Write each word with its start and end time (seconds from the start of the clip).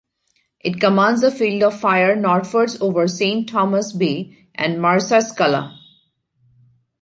It 0.61 0.79
commands 0.79 1.21
a 1.21 1.29
field 1.29 1.61
of 1.61 1.79
fire 1.79 2.15
northwards 2.15 2.75
over 2.81 3.07
Saint 3.07 3.47
Thomas' 3.47 3.93
Bay 3.93 4.47
and 4.55 4.79
Marsaskala. 4.79 5.77